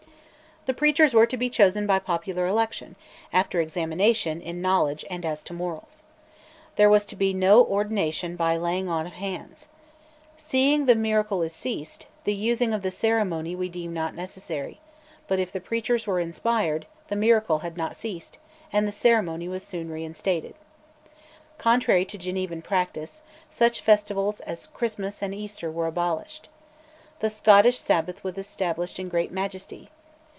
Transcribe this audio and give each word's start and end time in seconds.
The 0.67 0.75
preachers 0.75 1.15
were 1.15 1.25
to 1.25 1.37
be 1.37 1.49
chosen 1.49 1.87
by 1.87 1.97
popular 1.97 2.45
election, 2.45 2.95
after 3.33 3.59
examination 3.59 4.39
in 4.39 4.61
knowledge 4.61 5.03
and 5.09 5.25
as 5.25 5.41
to 5.45 5.53
morals. 5.53 6.03
There 6.75 6.87
was 6.87 7.03
to 7.07 7.15
be 7.15 7.33
no 7.33 7.65
ordination 7.65 8.35
"by 8.35 8.57
laying 8.57 8.87
on 8.87 9.07
of 9.07 9.13
hands." 9.13 9.65
"Seeing 10.37 10.85
the 10.85 10.93
miracle 10.93 11.41
is 11.41 11.51
ceased, 11.51 12.05
the 12.25 12.33
using 12.35 12.75
of 12.75 12.83
the 12.83 12.91
ceremony 12.91 13.55
we 13.55 13.69
deem 13.69 13.91
not 13.91 14.13
necessary"; 14.13 14.79
but, 15.27 15.39
if 15.39 15.51
the 15.51 15.59
preachers 15.59 16.05
were 16.05 16.19
inspired, 16.19 16.85
the 17.07 17.15
miracle 17.15 17.59
had 17.65 17.75
not 17.75 17.95
ceased, 17.95 18.37
and 18.71 18.87
the 18.87 18.91
ceremony 18.91 19.47
was 19.47 19.63
soon 19.63 19.89
reinstated. 19.89 20.53
Contrary 21.57 22.05
to 22.05 22.19
Genevan 22.19 22.61
practice, 22.61 23.23
such 23.49 23.81
festivals 23.81 24.41
as 24.41 24.67
Christmas 24.67 25.23
and 25.23 25.33
Easter 25.33 25.71
were 25.71 25.87
abolished. 25.87 26.49
The 27.19 27.31
Scottish 27.31 27.79
Sabbath 27.79 28.23
was 28.23 28.37
established 28.37 28.99
in 28.99 29.09
great 29.09 29.31
majesty. 29.31 29.89